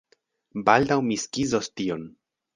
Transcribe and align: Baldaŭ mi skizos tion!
Baldaŭ 0.69 0.97
mi 1.11 1.19
skizos 1.25 1.71
tion! 1.77 2.11